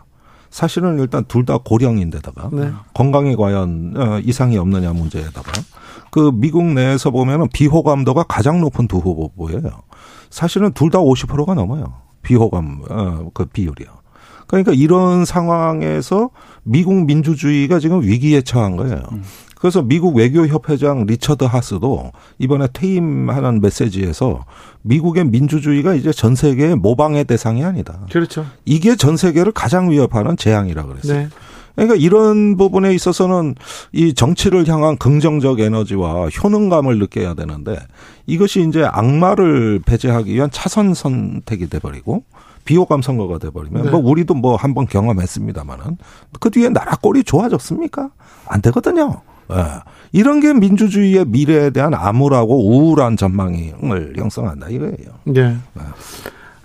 [0.60, 2.72] 사실은 일단 둘 다 고령인데다가 네.
[2.94, 5.54] 건강에 과연 어, 이상이 없느냐 문제에다가
[6.12, 9.62] 그 미국 내에서 보면은 비호감도가 가장 높은 두 후보예요.
[10.30, 11.94] 사실은 둘 다 50%가 넘어요.
[12.24, 13.88] 비호감 어, 그 비율이요.
[14.48, 16.30] 그러니까 이런 상황에서
[16.64, 19.02] 미국 민주주의가 지금 위기에 처한 거예요.
[19.60, 19.62] 음.
[19.62, 24.46] 그래서 미국 외교협회장 리처드 하스도 이번에 퇴임하는 메시지에서
[24.84, 28.00] 미국의 민주주의가 이제 전 세계의 모방의 대상이 아니다.
[28.10, 28.46] 그렇죠.
[28.66, 31.20] 이게 전 세계를 가장 위협하는 재앙이라 그랬어요.
[31.20, 31.30] 네.
[31.76, 33.56] 그러니까 이런 부분에 있어서는
[33.94, 37.78] 이 정치를 향한 긍정적 에너지와 효능감을 느껴야 되는데
[38.26, 42.24] 이것이 이제 악마를 배제하기 위한 차선 선택이 돼버리고
[42.66, 43.90] 비호감 선거가 돼버리면 네.
[43.92, 45.98] 뭐 우리도 뭐 한번 경험했습니다만은
[46.40, 48.10] 그 뒤에 나라 꼴이 좋아졌습니까?
[48.46, 49.22] 안 되거든요.
[49.52, 49.82] 예.
[50.12, 54.96] 이런 게 민주주의의 미래에 대한 암울하고 우울한 전망을 형성한다 이거예요.
[55.26, 55.42] 네.
[55.42, 55.82] 예.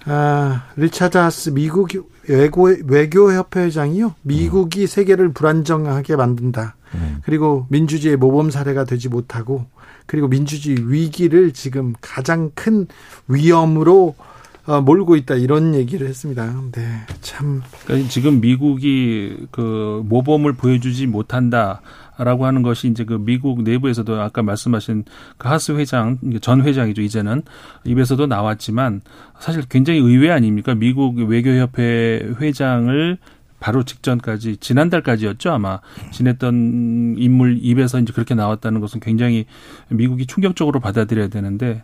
[0.07, 1.89] 아, 리차드 하스 미국
[2.29, 4.15] 외고, 외교협회 회장이요.
[4.23, 4.87] 미국이 음.
[4.87, 6.77] 세계를 불안정하게 만든다.
[6.95, 7.21] 음.
[7.25, 9.67] 그리고 민주주의의 모범 사례가 되지 못하고
[10.07, 12.87] 그리고 민주주의 위기를 지금 가장 큰
[13.29, 14.34] 위험으로 어,
[14.67, 16.47] 몰고 있다 이런 얘기를 했습니다.
[16.73, 16.83] 네,
[17.21, 17.63] 참.
[17.85, 21.81] 그러니까 지금 미국이 그 모범을 보여주지 못한다.
[22.17, 25.05] 라고 하는 것이 이제 그 미국 내부에서도 아까 말씀하신
[25.37, 27.43] 그 하스 회장, 전 회장이죠, 이제는.
[27.85, 29.01] 입에서도 나왔지만
[29.41, 30.77] 사실 굉장히 의외 아닙니까?
[30.77, 33.19] 미국 외교협회 회장을
[33.65, 39.47] 바로 직전까지 지난달까지였죠 아마 지냈던 인물 입에서 이제 그렇게 나왔다는 것은 굉장히
[39.89, 41.83] 미국이 충격적으로 받아들여야 되는데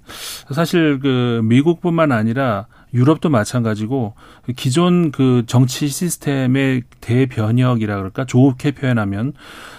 [0.53, 4.13] 사실 그 미국뿐만 아니라 유럽도 마찬가지고
[4.57, 9.33] 기존 그 정치 시스템의 대변혁이라 그럴까 좋게 표현하면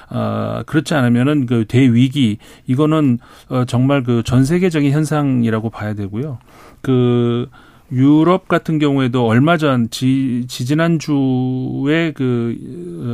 [0.10, 6.40] 어 그렇지 않으면은 그 대위기 이거는 어 정말 그 전 세계적인 현상이라고 봐야 되고요.
[6.82, 7.48] 그
[7.91, 12.56] 유럽 같은 경우에도 얼마 전 지, 지지난주에 그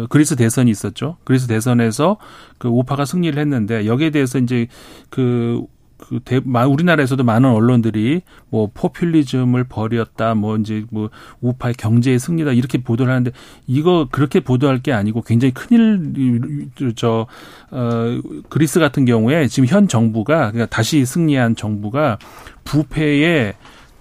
[0.03, 1.17] 어, 그리스 대선이 있었죠.
[1.23, 2.17] 그리스 대선에서
[2.57, 4.67] 그 우파가 승리를 했는데 여기에 대해서 이제
[5.09, 5.63] 그,
[5.97, 11.09] 그 대, 우리나라에서도 많은 언론들이 뭐 포퓰리즘을 벌였다, 뭐 이제 뭐
[11.41, 13.31] 우파의 경제의 승리다 이렇게 보도를 하는데
[13.65, 17.25] 이거 그렇게 보도할 게 아니고 굉장히 큰일 저
[17.71, 22.19] 어, 그리스 같은 경우에 지금 현 정부가 그러니까 다시 승리한 정부가
[22.63, 23.55] 부패에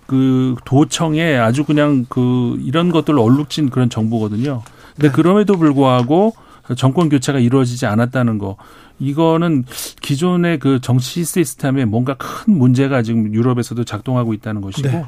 [0.06, 4.62] 그 도청에 아주 그냥 그 이런 것들로 얼룩진 그런 정부거든요.
[4.94, 5.12] 근데 네.
[5.12, 6.34] 그럼에도 불구하고
[6.74, 8.56] 정권 교체가 이루어지지 않았다는 거.
[8.98, 9.64] 이거는
[10.00, 15.04] 기존의 그 정치 시스템에 뭔가 큰 문제가 지금 유럽에서도 작동하고 있다는 것이고 네.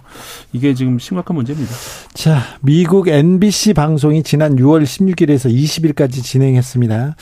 [0.52, 1.72] 이게 지금 심각한 문제입니다.
[2.12, 7.16] 자, 미국 NBC 방송이 지난 6월 16일에서 20일까지 진행했습니다.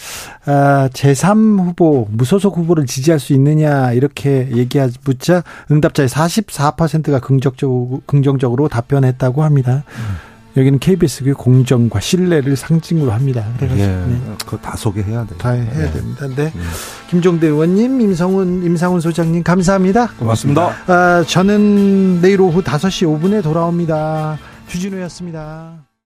[0.47, 8.69] 아, 제3 후보, 무소속 후보를 지지할 수 있느냐 이렇게 얘기하 묻자 응답자의 44%가 긍정적으로, 긍정적으로
[8.69, 9.85] 답변했다고 합니다.
[9.87, 10.36] 음.
[10.57, 13.45] 여기는 KBS의 공정과 신뢰를 상징으로 합니다.
[13.59, 14.21] 그래가지고 예, 네.
[14.45, 15.39] 그거 다 소개해야 돼요.
[15.39, 15.91] 다 해야 예.
[15.91, 16.27] 됩니다.
[16.35, 16.53] 네.
[16.55, 16.63] 음.
[17.11, 20.13] 김종대 의원님, 임성훈, 임상훈 소장님 감사합니다.
[20.19, 20.75] 고맙습니다.
[20.87, 24.39] 아, 저는 내일 오후 5시 5분에 돌아옵니다.
[24.69, 25.86] 주진우였습니다.